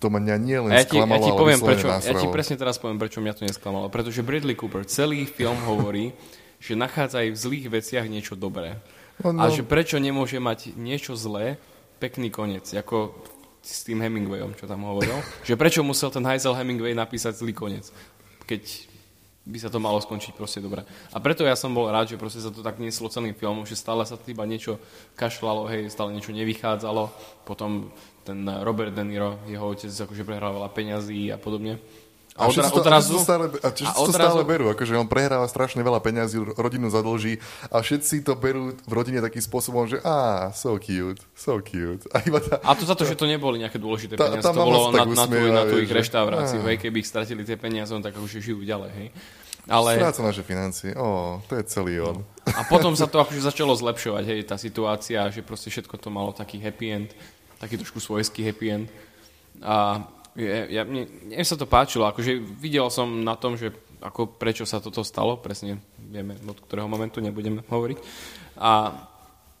to 0.00 0.08
mňa 0.08 0.36
nielen 0.40 0.72
A 0.72 0.80
ja 0.80 0.88
ti, 0.88 0.96
ja 0.96 1.04
sklamalo, 1.04 1.20
ti 1.20 1.30
ale 1.30 1.40
poviem, 1.44 1.60
prečo, 1.60 1.86
ja 1.92 2.14
ti 2.16 2.26
presne 2.32 2.56
teraz 2.56 2.80
poviem, 2.80 2.96
prečo 2.96 3.20
mňa 3.20 3.34
to 3.36 3.44
nesklamalo. 3.44 3.92
Pretože 3.92 4.24
Bradley 4.24 4.56
Cooper 4.56 4.88
celý 4.88 5.28
film 5.28 5.60
hovorí, 5.68 6.16
že 6.64 6.72
nachádza 6.72 7.20
aj 7.20 7.28
v 7.36 7.38
zlých 7.38 7.66
veciach 7.68 8.08
niečo 8.08 8.32
dobré. 8.32 8.80
No, 9.20 9.36
A 9.36 9.48
no. 9.48 9.52
že 9.52 9.60
prečo 9.60 10.00
nemôže 10.00 10.40
mať 10.40 10.72
niečo 10.80 11.12
zlé, 11.12 11.60
pekný 12.00 12.32
koniec, 12.32 12.72
ako 12.72 13.12
s 13.60 13.84
tým 13.84 14.00
Hemingwayom, 14.00 14.56
čo 14.56 14.64
tam 14.64 14.88
hovoril. 14.88 15.20
že 15.48 15.60
prečo 15.60 15.84
musel 15.84 16.08
ten 16.08 16.24
Heisel 16.24 16.56
Hemingway 16.56 16.96
napísať 16.96 17.36
zlý 17.36 17.52
koniec, 17.52 17.92
keď 18.48 18.88
by 19.50 19.58
sa 19.58 19.72
to 19.72 19.80
malo 19.80 19.96
skončiť 20.00 20.36
proste 20.36 20.60
dobre. 20.60 20.84
A 21.12 21.18
preto 21.18 21.48
ja 21.48 21.56
som 21.56 21.72
bol 21.72 21.88
rád, 21.88 22.12
že 22.12 22.20
proste 22.20 22.44
sa 22.44 22.52
to 22.52 22.60
tak 22.60 22.76
nieslo 22.76 23.08
celým 23.08 23.32
filmom, 23.32 23.64
že 23.64 23.76
stále 23.76 24.04
sa 24.04 24.20
iba 24.28 24.44
niečo 24.44 24.76
kašľalo, 25.16 25.64
hej, 25.72 25.88
stále 25.88 26.12
niečo 26.12 26.36
nevychádzalo. 26.36 27.08
Potom 27.48 27.88
ten 28.22 28.38
Robert 28.60 28.92
De 28.92 29.02
Niro, 29.02 29.40
jeho 29.44 29.64
otec 29.66 29.90
akože 29.90 30.22
prehral 30.22 30.52
veľa 30.52 30.70
peňazí 30.70 31.28
a 31.28 31.36
podobne. 31.36 31.80
A, 32.38 32.46
A 32.46 32.48
odra- 32.48 32.70
to, 32.72 32.80
odrazu... 32.80 33.18
a 33.18 33.26
stále, 33.26 33.44
a 33.52 33.68
a 33.68 33.70
to 33.74 33.82
odrazu- 34.00 34.14
stále 34.14 34.42
berú, 34.46 34.70
akože 34.70 34.96
on 34.96 35.04
prehráva 35.04 35.44
strašne 35.44 35.82
veľa 35.82 35.98
peňazí, 35.98 36.40
rodinu 36.56 36.88
zadlží 36.88 37.36
a 37.68 37.82
všetci 37.82 38.22
to 38.22 38.32
berú 38.38 38.72
v 38.80 38.92
rodine 38.94 39.20
takým 39.20 39.42
spôsobom, 39.42 39.84
že 39.84 40.00
á, 40.00 40.48
so 40.54 40.72
cute, 40.78 41.20
so 41.34 41.58
cute. 41.60 42.00
A, 42.14 42.22
iba 42.24 42.38
tá, 42.40 42.56
A 42.64 42.72
to 42.72 42.86
za 42.86 42.94
to, 42.94 43.04
že 43.04 43.18
to 43.18 43.26
neboli 43.26 43.60
nejaké 43.60 43.76
dôležité 43.76 44.14
Tá- 44.16 44.30
peniaze, 44.30 44.46
tá 44.46 44.54
to 44.54 44.62
bolo 44.62 44.88
na, 44.88 45.04
na, 45.04 45.26
tú, 45.26 45.36
na 45.52 45.62
tú 45.68 45.76
ich 45.82 45.90
reštauráciu, 45.90 46.64
hej, 46.64 46.80
keby 46.80 47.02
ich 47.02 47.08
stratili 47.10 47.42
tie 47.44 47.58
peniaze, 47.58 47.90
no 47.90 48.00
tak 48.00 48.14
akože 48.14 48.40
žijú 48.40 48.62
ďalej, 48.64 48.90
hej. 48.94 49.08
Ale, 49.68 50.00
Stráca 50.00 50.22
naše 50.24 50.40
financie, 50.40 50.96
ó, 50.96 51.38
to 51.44 51.60
je 51.60 51.62
celý 51.68 52.00
on. 52.00 52.24
a 52.48 52.64
potom 52.64 52.96
sa 52.96 53.04
to 53.04 53.20
akože 53.20 53.42
začalo 53.44 53.76
zlepšovať, 53.76 54.24
hej, 54.24 54.40
tá 54.48 54.56
situácia, 54.56 55.28
že 55.28 55.44
proste 55.44 55.68
všetko 55.68 55.94
to 55.94 56.08
malo 56.08 56.32
taký 56.32 56.56
happy 56.56 56.86
end, 56.88 57.10
taký 57.60 57.76
trošku 57.76 58.00
svojský 58.00 58.40
happy 58.48 58.66
end. 58.72 58.86
A 59.60 60.00
je, 60.32 60.72
ja, 60.72 60.82
mne, 60.88 61.04
mne 61.28 61.44
sa 61.44 61.60
to 61.60 61.68
páčilo, 61.68 62.08
akože 62.08 62.40
videl 62.58 62.88
som 62.88 63.20
na 63.20 63.36
tom, 63.36 63.60
že 63.60 63.70
ako 64.00 64.40
prečo 64.40 64.64
sa 64.64 64.80
toto 64.80 65.04
stalo, 65.04 65.36
presne 65.36 65.76
vieme, 66.00 66.40
od 66.48 66.56
ktorého 66.56 66.88
momentu 66.88 67.20
nebudeme 67.20 67.60
hovoriť. 67.68 67.98
A 68.56 68.70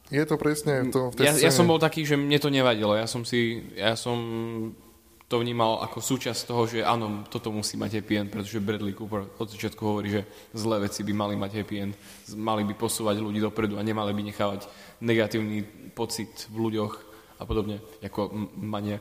Je 0.08 0.24
to 0.24 0.40
presne 0.40 0.88
to 0.88 1.12
v 1.12 1.20
tej 1.20 1.24
ja, 1.28 1.32
ja 1.48 1.52
som 1.52 1.68
bol 1.68 1.76
taký, 1.76 2.08
že 2.08 2.16
mne 2.16 2.40
to 2.40 2.48
nevadilo. 2.48 2.96
Ja 2.96 3.04
som 3.04 3.22
si, 3.22 3.68
ja 3.76 3.94
som 3.94 4.18
to 5.30 5.38
vnímal 5.38 5.78
ako 5.86 6.02
súčasť 6.02 6.50
toho, 6.50 6.66
že 6.66 6.82
áno, 6.82 7.22
toto 7.30 7.54
musí 7.54 7.78
mať 7.78 8.02
happy 8.02 8.14
end, 8.18 8.30
pretože 8.34 8.58
Bradley 8.58 8.96
Cooper 8.96 9.30
od 9.38 9.46
začiatku 9.46 9.78
hovorí, 9.78 10.10
že 10.10 10.22
zlé 10.50 10.90
veci 10.90 11.06
by 11.06 11.12
mali 11.14 11.34
mať 11.38 11.50
happy 11.54 11.76
end, 11.78 11.94
mali 12.34 12.66
by 12.66 12.74
posúvať 12.74 13.22
ľudí 13.22 13.38
dopredu 13.38 13.78
a 13.78 13.86
nemali 13.86 14.10
by 14.10 14.22
nechávať 14.26 14.66
negatívny 14.98 15.62
pocit 15.94 16.50
v 16.50 16.56
ľuďoch 16.66 17.09
a 17.40 17.48
podobne, 17.48 17.80
ako 18.04 18.28
maniak. 18.52 19.00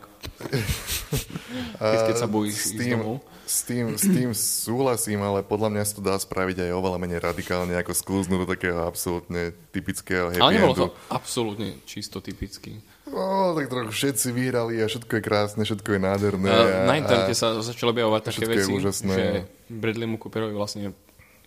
keď, 2.07 2.15
sa 2.15 2.23
bojíš 2.31 2.55
s 2.55 2.63
ísť 2.71 2.79
tým, 2.79 2.95
domov. 2.95 3.15
s, 3.43 3.59
tým, 3.67 3.85
s 3.99 4.05
tým 4.07 4.29
súhlasím, 4.31 5.19
ale 5.19 5.43
podľa 5.43 5.75
mňa 5.75 5.83
sa 5.83 5.93
to 5.99 6.03
dá 6.07 6.15
spraviť 6.15 6.63
aj 6.63 6.71
oveľa 6.71 6.97
menej 7.03 7.19
radikálne, 7.19 7.75
ako 7.75 7.91
sklúznuť 7.91 8.39
do 8.39 8.47
takého 8.47 8.79
absolútne 8.87 9.51
typického 9.75 10.31
happy 10.31 10.39
Ale 10.39 10.55
nebolo 10.55 10.71
endu. 10.71 10.83
to 10.87 10.89
absolútne 11.11 11.83
čisto 11.83 12.23
typický. 12.23 12.79
No, 13.11 13.51
tak 13.59 13.67
trochu 13.67 13.91
všetci 13.91 14.27
vyhrali 14.31 14.79
a 14.79 14.87
všetko 14.87 15.19
je 15.19 15.23
krásne, 15.25 15.61
všetko 15.67 15.89
je 15.97 15.99
nádherné. 15.99 16.47
A, 16.47 16.87
na 16.87 16.95
internete 16.95 17.35
sa 17.35 17.59
začali 17.59 17.91
objavovať 17.91 18.21
také 18.31 18.45
veci, 18.47 18.71
úžasné. 18.71 19.13
že 19.13 19.25
Bradleymu 19.67 20.15
Cooperovi 20.15 20.55
vlastne 20.55 20.95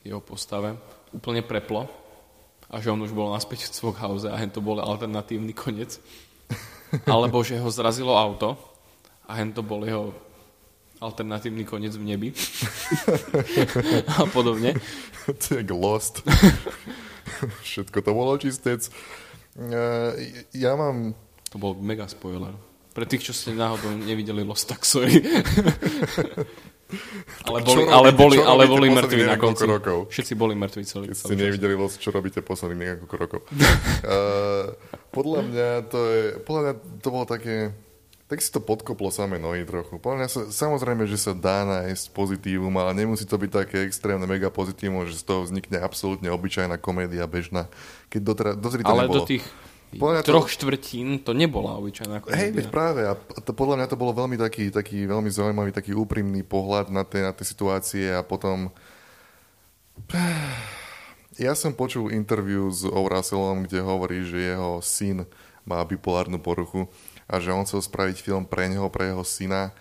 jeho 0.04 0.20
postave 0.20 0.76
úplne 1.14 1.40
preplo 1.40 1.86
a 2.72 2.80
že 2.80 2.88
on 2.90 3.00
už 3.00 3.12
bol 3.12 3.30
naspäť 3.30 3.68
v 3.68 3.78
Smokehouse 3.78 4.26
a 4.28 4.36
to 4.48 4.64
bol 4.64 4.80
alternatívny 4.80 5.56
koniec. 5.56 5.96
Alebo 7.08 7.40
že 7.40 7.56
ho 7.56 7.68
zrazilo 7.72 8.12
auto 8.16 8.56
a 9.28 9.40
hen 9.40 9.52
to 9.56 9.64
bol 9.64 9.80
jeho 9.84 10.12
alternatívny 11.02 11.66
koniec 11.66 11.98
v 11.98 12.14
nebi. 12.14 12.28
a 14.18 14.28
podobne. 14.30 14.78
to 15.42 15.58
je 15.58 15.66
lost. 15.74 16.22
všetko 17.66 17.98
to 18.04 18.10
bolo 18.14 18.38
čistec. 18.38 18.86
Uh, 19.58 20.14
ja 20.56 20.78
mám 20.78 21.12
To 21.52 21.60
bol 21.60 21.76
mega 21.76 22.08
spoiler. 22.08 22.56
Pre 22.96 23.04
tých, 23.04 23.28
čo 23.28 23.32
ste 23.36 23.52
náhodou 23.52 23.92
nevideli 23.92 24.40
Lost, 24.40 24.72
tak 24.72 24.88
sorry. 24.88 25.20
ale 27.48 27.58
boli, 27.60 27.82
robíte- 27.82 27.92
ale 27.92 28.08
boli, 28.12 28.36
ale 28.38 28.62
boli 28.66 28.86
mŕtvi 28.88 29.22
na 29.24 29.36
konci. 29.36 29.64
rokov? 29.64 30.08
Všetci 30.12 30.32
boli 30.34 30.54
mŕtvi 30.54 30.82
celý, 30.84 31.06
Keď 31.10 31.16
ste 31.16 31.34
nevideli, 31.34 31.74
vlastne, 31.74 32.00
čo 32.00 32.10
robíte 32.10 32.40
posledných 32.40 32.78
niekoľko 33.02 33.16
rokov. 33.16 33.40
uh, 33.48 34.72
podľa 35.16 35.40
mňa 35.48 35.68
to 35.88 35.98
je, 36.00 36.22
podľa 36.42 36.60
mňa 36.62 36.74
to 37.00 37.08
bolo 37.08 37.24
také, 37.24 37.54
tak 38.26 38.40
si 38.40 38.48
to 38.48 38.64
podkoplo 38.64 39.12
samé 39.12 39.36
nohy 39.36 39.68
trochu. 39.68 40.00
Podľa 40.00 40.16
mňa 40.24 40.28
sa, 40.32 40.40
samozrejme, 40.48 41.04
že 41.04 41.20
sa 41.20 41.36
dá 41.36 41.68
nájsť 41.68 42.16
pozitívum, 42.16 42.72
ale 42.80 42.96
nemusí 42.96 43.28
to 43.28 43.36
byť 43.36 43.50
také 43.52 43.84
extrémne 43.84 44.24
mega 44.24 44.48
pozitívum, 44.48 45.04
že 45.04 45.20
z 45.20 45.24
toho 45.28 45.44
vznikne 45.44 45.76
absolútne 45.76 46.32
obyčajná 46.32 46.80
komédia 46.80 47.28
bežná. 47.28 47.68
Keď 48.08 48.20
dotera, 48.24 48.50
dozri 48.56 48.80
to 48.80 48.88
Ale 48.88 49.04
nebolo. 49.04 49.20
do 49.20 49.28
tých 49.28 49.44
Podľa 49.98 50.12
mňa 50.16 50.22
to- 50.24 50.30
troch 50.32 50.48
štvrtín 50.48 51.20
to 51.20 51.36
nebola 51.36 51.76
obyčajná 51.76 52.24
Hej, 52.32 52.56
veď 52.56 52.66
práve. 52.72 53.04
A 53.04 53.12
to, 53.16 53.52
podľa 53.52 53.82
mňa 53.82 53.86
to 53.92 54.00
bolo 54.00 54.16
veľmi 54.16 54.40
taký, 54.40 54.72
taký 54.72 55.04
veľmi 55.04 55.28
zaujímavý, 55.28 55.72
taký 55.72 55.92
úprimný 55.92 56.40
pohľad 56.44 56.88
na 56.88 57.04
tie, 57.04 57.20
na 57.24 57.32
tie 57.36 57.44
situácie 57.44 58.08
a 58.12 58.24
potom... 58.24 58.72
Ja 61.40 61.56
som 61.56 61.72
počul 61.72 62.12
interview 62.12 62.68
s 62.68 62.84
O. 62.84 63.08
Russellom, 63.08 63.64
kde 63.64 63.80
hovorí, 63.80 64.20
že 64.20 64.52
jeho 64.52 64.84
syn 64.84 65.24
má 65.64 65.80
bipolárnu 65.80 66.36
poruchu 66.36 66.92
a 67.24 67.40
že 67.40 67.56
on 67.56 67.64
chcel 67.64 67.80
spraviť 67.80 68.20
film 68.20 68.44
pre 68.44 68.68
neho, 68.68 68.84
pre 68.92 69.08
jeho 69.08 69.24
syna, 69.24 69.72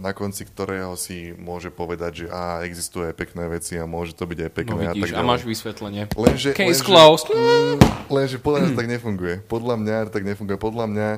na 0.00 0.10
konci 0.10 0.42
ktorého 0.48 0.96
si 0.98 1.30
môže 1.38 1.70
povedať, 1.70 2.24
že 2.24 2.26
á, 2.32 2.64
existuje 2.66 3.12
pekné 3.14 3.46
veci 3.46 3.78
a 3.78 3.84
môže 3.86 4.16
to 4.16 4.26
byť 4.26 4.38
aj 4.42 4.50
No 4.50 4.56
pekné 4.56 4.82
a 4.82 4.92
tak 4.92 4.96
vidíš, 4.96 5.12
a 5.14 5.22
máš 5.22 5.42
vysvetlenie. 5.46 6.02
Lenže, 6.16 6.50
Case 6.56 6.82
lenže, 6.82 6.86
closed. 6.86 7.28
Lenže 8.10 8.36
podľa 8.42 8.58
mňa 8.58 8.68
to 8.72 8.78
tak 8.78 8.90
nefunguje. 8.90 9.34
Podľa 9.46 9.74
mňa 9.78 9.96
to 10.08 10.12
tak 10.14 10.24
nefunguje. 10.26 10.56
Podľa 10.58 10.86
mňa 10.90 11.08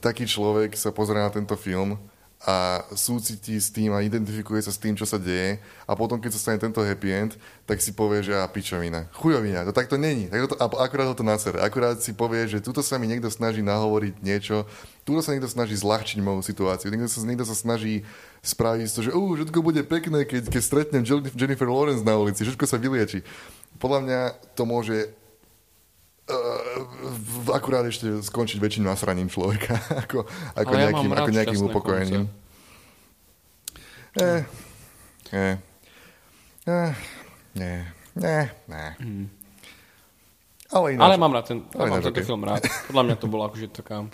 taký 0.00 0.24
človek 0.28 0.76
sa 0.76 0.92
pozrie 0.92 1.20
na 1.20 1.32
tento 1.32 1.56
film 1.56 1.96
a 2.44 2.84
súcití 2.92 3.56
s 3.56 3.72
tým 3.72 3.96
a 3.96 4.04
identifikuje 4.04 4.60
sa 4.60 4.68
s 4.68 4.76
tým, 4.76 4.92
čo 4.92 5.08
sa 5.08 5.16
deje 5.16 5.56
a 5.88 5.92
potom, 5.96 6.20
keď 6.20 6.36
sa 6.36 6.40
stane 6.40 6.60
tento 6.60 6.84
happy 6.84 7.08
end, 7.08 7.32
tak 7.64 7.80
si 7.80 7.96
povie, 7.96 8.20
že 8.20 8.36
a 8.36 8.44
pičovina, 8.44 9.08
chujovina, 9.16 9.64
to 9.64 9.72
takto 9.72 9.96
není. 9.96 10.28
Tak 10.28 10.52
to, 10.52 10.56
akurát 10.60 11.08
ho 11.08 11.16
to 11.16 11.24
nasere. 11.24 11.56
Akurát 11.64 11.96
si 12.04 12.12
povie, 12.12 12.44
že 12.44 12.60
tuto 12.60 12.84
sa 12.84 13.00
mi 13.00 13.08
niekto 13.08 13.32
snaží 13.32 13.64
nahovoriť 13.64 14.20
niečo, 14.20 14.68
tuto 15.08 15.24
sa 15.24 15.32
niekto 15.32 15.48
snaží 15.48 15.72
zľahčiť 15.72 16.20
moju 16.20 16.44
situáciu, 16.44 16.92
niekto 16.92 17.08
sa, 17.08 17.24
niekto 17.24 17.48
sa 17.48 17.56
snaží 17.56 18.04
spraviť 18.44 18.86
to, 18.92 19.00
že 19.08 19.10
uh, 19.16 19.30
všetko 19.40 19.58
bude 19.64 19.80
pekné, 19.88 20.28
keď, 20.28 20.52
keď 20.52 20.62
stretnem 20.62 21.02
Jennifer- 21.32 21.72
Lawrence 21.72 22.04
na 22.04 22.20
ulici, 22.20 22.44
všetko 22.44 22.68
sa 22.68 22.76
vylieči. 22.76 23.24
Podľa 23.80 24.00
mňa 24.04 24.20
to 24.52 24.62
môže 24.68 25.16
akurát 27.52 27.84
ešte 27.86 28.22
skončiť 28.22 28.58
väčším 28.60 28.84
nasraním 28.84 29.28
človeka, 29.30 29.78
ako, 30.06 30.26
ako 30.54 30.72
Ale 30.72 30.80
ja 30.80 30.84
nejakým, 30.90 31.10
rád 31.12 31.18
ako 31.24 31.30
nejakým 31.30 31.62
upokojením. 31.70 32.24
Eh, 34.14 34.42
eh, 35.34 35.54
eh, 36.70 36.92
nie, 37.58 37.76
nie, 38.14 38.40
nie. 38.70 38.88
Ale 40.74 40.86
ináč, 40.94 41.04
Ale 41.06 41.14
mám 41.18 41.32
rád 41.34 41.44
ten, 41.50 41.58
Ale 41.74 41.86
mám 41.90 42.02
tento 42.02 42.22
ok. 42.22 42.26
film 42.26 42.42
rád. 42.42 42.62
Podľa 42.90 43.02
mňa 43.06 43.16
to 43.18 43.26
bolo 43.30 43.42
akože 43.46 43.66
taká 43.70 44.06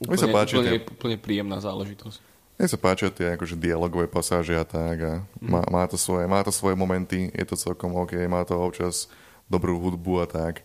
Mne 0.00 0.16
sa 0.16 0.28
úplne, 0.28 0.34
páči 0.36 0.54
úplne, 0.56 0.70
tie- 0.70 0.84
úplne 0.88 1.16
príjemná 1.20 1.56
záležitosť. 1.60 2.18
mne 2.54 2.66
sa 2.68 2.78
páčia 2.78 3.08
tie 3.10 3.26
akože 3.34 3.56
dialogové 3.56 4.06
pasáže 4.06 4.54
a 4.54 4.64
tak 4.64 4.96
a 5.00 5.12
má, 5.40 5.64
má, 5.68 5.84
to 5.88 5.96
svoje, 5.96 6.28
má 6.28 6.40
to 6.44 6.52
svoje 6.52 6.76
momenty, 6.76 7.32
je 7.32 7.44
to 7.48 7.56
celkom 7.56 7.96
OK, 7.96 8.14
má 8.28 8.44
to 8.44 8.56
občas 8.60 9.08
dobrú 9.48 9.76
hudbu 9.80 10.24
a 10.24 10.26
tak. 10.28 10.64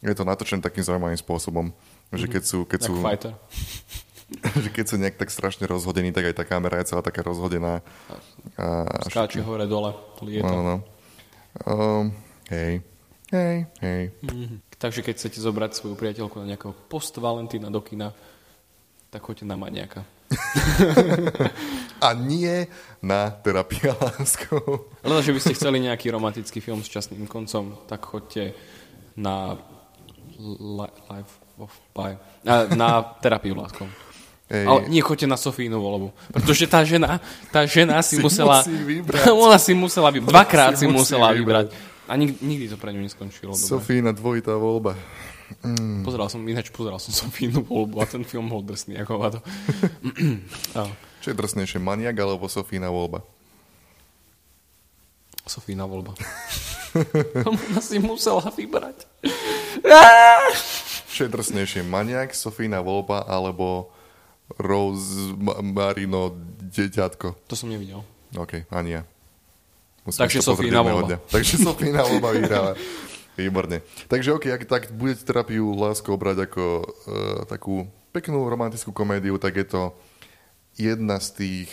Je 0.00 0.16
to 0.16 0.24
natočené 0.24 0.64
takým 0.64 0.80
zaujímavým 0.80 1.20
spôsobom, 1.20 1.76
že 2.08 2.24
keď 2.24 2.42
sú, 2.44 2.64
keď 2.64 2.80
sú, 2.88 2.94
že 4.64 4.70
keď 4.72 4.84
sú 4.88 4.96
nejak 4.96 5.20
tak 5.20 5.28
strašne 5.28 5.68
rozhodení, 5.68 6.08
tak 6.08 6.32
aj 6.32 6.40
tá 6.40 6.44
kamera 6.48 6.80
je 6.80 6.88
celá 6.88 7.04
taká 7.04 7.20
rozhodená. 7.20 7.84
A, 8.56 8.88
Skáče 9.12 9.44
hore, 9.44 9.68
dole, 9.68 9.92
lieta. 10.24 10.48
no, 10.48 10.60
no. 10.64 10.76
Um, 11.68 12.14
hej, 12.48 12.80
hej, 13.34 13.56
hej. 13.84 14.02
Mhm. 14.24 14.64
Takže 14.80 15.04
keď 15.04 15.14
chcete 15.20 15.38
zobrať 15.44 15.76
svoju 15.76 15.92
priateľku 15.92 16.40
na 16.40 16.56
nejakého 16.56 16.72
post-Valentína 16.88 17.68
do 17.68 17.84
kina, 17.84 18.16
tak 19.12 19.20
choďte 19.20 19.44
na 19.44 19.60
maniaka. 19.60 20.08
A 22.06 22.16
nie 22.16 22.64
na 23.04 23.28
terapia 23.28 23.92
láskou. 23.92 24.88
Ale 25.04 25.20
že 25.20 25.36
by 25.36 25.40
ste 25.42 25.52
chceli 25.52 25.84
nejaký 25.84 26.08
romantický 26.08 26.64
film 26.64 26.80
s 26.80 26.88
časným 26.88 27.28
koncom, 27.28 27.76
tak 27.84 28.00
choďte 28.08 28.56
na 29.20 29.60
li- 30.40 30.96
Life 31.06 31.32
of 31.56 31.72
Pi. 31.92 32.16
Na, 32.40 32.64
na 32.66 32.88
terapiu 33.20 33.52
láskou. 33.52 33.84
Hej. 34.50 34.66
Ale 34.66 34.80
nie 34.88 34.98
choďte 34.98 35.28
na 35.28 35.38
Sofínu 35.38 35.78
voľbu. 35.78 36.10
Pretože 36.34 36.66
tá 36.66 36.82
žena, 36.82 37.22
tá 37.54 37.62
žena 37.64 38.02
si, 38.02 38.18
Si 38.18 38.22
musela... 38.22 38.64
musí 38.64 38.74
vybrať. 38.74 39.30
Ona 39.46 39.58
si 39.60 39.72
musela 39.72 40.10
vybrať. 40.10 40.32
Dvakrát 40.32 40.72
Si 40.74 40.84
si, 40.84 40.90
musela 40.90 41.30
vybrať. 41.30 41.70
vybrať. 41.70 42.08
A 42.10 42.18
nik, 42.18 42.42
nikdy 42.42 42.66
to 42.66 42.74
pre 42.74 42.90
ňu 42.90 42.98
neskončilo. 42.98 43.54
Sofína 43.54 44.10
dvojitá 44.10 44.58
voľba. 44.58 44.98
Pozeral 46.02 46.26
som, 46.26 46.42
ináč 46.42 46.70
pozeral 46.74 46.98
som 46.98 47.14
Sofínu 47.14 47.62
voľbu 47.62 48.02
a 48.02 48.06
ten 48.06 48.26
film 48.26 48.50
bol 48.50 48.62
drsný 48.62 48.98
ako 48.98 49.38
to. 49.38 49.40
Čo 51.22 51.26
je 51.30 51.36
drsnejšie, 51.36 51.78
maniak 51.78 52.18
alebo 52.18 52.50
Sofína 52.50 52.90
voľba? 52.90 53.22
Sofína 55.46 55.86
voľba. 55.86 56.14
Ona 57.50 57.78
si 57.78 57.98
musela 57.98 58.42
vybrať. 58.50 59.06
Čo 61.14 61.26
je 61.26 61.30
drsnejšie, 61.30 61.82
maniak, 61.84 62.32
Sofína 62.32 62.80
voľba 62.80 63.26
alebo 63.26 63.90
Rose 64.56 65.34
Ma- 65.36 65.60
Marino 65.60 66.34
deťatko? 66.70 67.46
To 67.50 67.54
som 67.58 67.68
nevidel. 67.68 68.02
OK, 68.38 68.64
ani 68.70 69.00
ja. 69.00 69.02
Musím 70.06 70.26
Takže 70.26 70.38
Sofína 70.40 70.80
voľba. 70.80 71.06
dňa. 71.06 71.18
Takže 71.28 71.54
Sofína 71.60 72.00
voľba 72.06 72.28
vyhráva. 72.32 72.72
Výborne. 73.38 73.80
Takže 74.10 74.36
OK, 74.36 74.44
ak 74.52 74.64
tak 74.68 74.82
budete 74.92 75.24
terapiu 75.24 75.72
láskou 75.72 76.16
brať 76.18 76.50
ako 76.50 76.64
uh, 76.82 76.84
takú 77.48 77.88
peknú 78.10 78.42
romantickú 78.50 78.90
komédiu, 78.90 79.38
tak 79.38 79.56
je 79.56 79.66
to 79.66 79.82
jedna 80.76 81.16
z 81.22 81.28
tých 81.36 81.70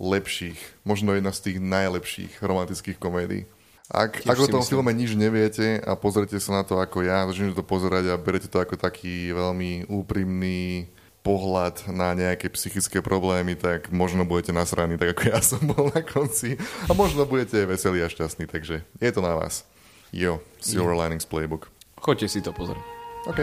lepších, 0.00 0.58
možno 0.84 1.12
jedna 1.12 1.32
z 1.32 1.40
tých 1.50 1.58
najlepších 1.60 2.32
romantických 2.40 2.96
komédií. 3.00 3.44
Ak, 3.90 4.22
ak 4.22 4.38
o 4.38 4.46
tom 4.46 4.62
myslím. 4.62 4.70
filme 4.70 4.90
nič 4.94 5.18
neviete 5.18 5.82
a 5.82 5.98
pozrite 5.98 6.38
sa 6.38 6.62
na 6.62 6.62
to 6.62 6.78
ako 6.78 7.02
ja, 7.02 7.26
začnete 7.26 7.58
to 7.58 7.66
pozerať 7.66 8.14
a 8.14 8.22
berete 8.22 8.46
to 8.46 8.62
ako 8.62 8.78
taký 8.78 9.34
veľmi 9.34 9.90
úprimný 9.90 10.86
pohľad 11.26 11.90
na 11.90 12.14
nejaké 12.14 12.48
psychické 12.54 13.02
problémy, 13.02 13.58
tak 13.58 13.90
možno 13.92 14.22
budete 14.24 14.54
nasraní, 14.54 14.94
tak 14.94 15.18
ako 15.18 15.22
ja 15.34 15.38
som 15.50 15.60
bol 15.66 15.90
na 15.90 16.06
konci. 16.06 16.54
A 16.86 16.94
možno 16.94 17.26
budete 17.26 17.66
veselí 17.66 17.98
a 18.00 18.08
šťastní, 18.08 18.46
takže 18.46 18.86
je 18.86 19.10
to 19.10 19.20
na 19.20 19.34
vás. 19.34 19.66
Jo, 20.14 20.38
Silver 20.62 20.94
Linings 20.94 21.26
Playbook. 21.26 21.66
Choďte 21.98 22.26
si 22.30 22.38
to 22.40 22.54
pozrieť. 22.54 22.80
OK, 23.28 23.42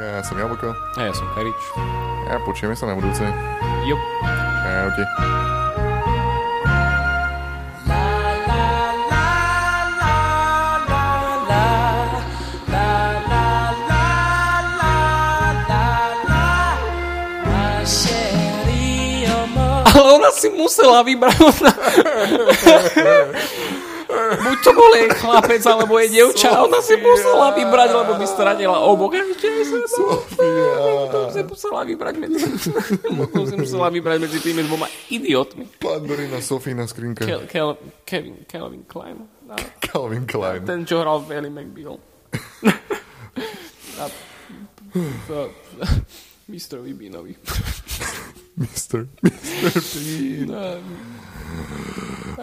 ja 0.00 0.22
som 0.24 0.38
Jablko 0.38 0.72
A 0.96 1.00
ja 1.02 1.12
som 1.12 1.28
Karič. 1.36 1.60
a 2.30 2.38
počujeme 2.46 2.72
sa 2.78 2.88
na 2.88 2.94
budúce. 2.96 3.26
Jo. 3.84 3.98
Čaute. 4.64 5.04
Ale 19.90 20.08
ona 20.22 20.30
si 20.30 20.48
musela 20.52 21.02
vybrať. 21.02 21.36
Ona... 21.40 21.70
Buď 24.10 24.58
to 24.66 24.70
bol 24.74 24.90
jej 24.98 25.10
chlapec, 25.22 25.62
alebo 25.66 25.94
jej 26.02 26.08
dievča. 26.10 26.66
Ona 26.66 26.82
si 26.82 26.98
musela 26.98 27.54
vybrať, 27.54 27.90
lebo 27.94 28.12
by 28.18 28.26
stratila 28.26 28.78
oboch. 28.82 29.14
A 29.14 29.22
ešte 29.22 29.48
Sofia. 29.86 30.70
To 31.10 31.30
som 31.30 31.46
musela 31.46 31.80
vybrať 31.86 32.14
medzi... 32.18 32.38
som 33.46 33.58
musela 33.58 33.88
vybrať 33.90 34.18
medzi 34.18 34.38
tými 34.42 34.66
dvoma 34.66 34.90
idiotmi. 35.08 35.66
Pandorina 35.78 36.42
Sofína 36.42 36.90
skrinka. 36.90 37.22
Kel, 37.22 37.46
Kel, 37.46 37.78
Kevin, 38.02 38.36
Kelvin 38.50 38.82
Klein. 38.90 39.30
A 39.50 39.56
Calvin 39.82 40.26
Klein. 40.26 40.66
ten, 40.66 40.82
čo 40.86 41.02
hral 41.02 41.22
v 41.22 41.28
Ellie 41.34 41.52
McBeal. 41.54 41.98
A, 44.00 44.08
Mistrovi 46.50 46.90
Beanovi. 46.96 47.36
Mr. 48.60 49.08
Mr. 49.24 49.80
Bean. 50.04 50.52
A, 50.52 50.76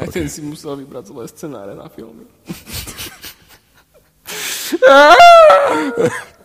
aj 0.02 0.08
ten 0.10 0.26
si 0.26 0.42
musel 0.42 0.74
vybrať 0.82 1.14
zlé 1.14 1.30
scenáre 1.30 1.78
na 1.78 1.86
filmy. 1.94 2.26